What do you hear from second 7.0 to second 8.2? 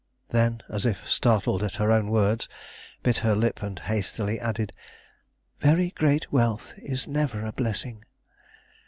never a blessing.